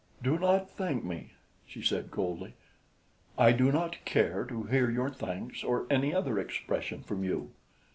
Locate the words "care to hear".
4.03-4.89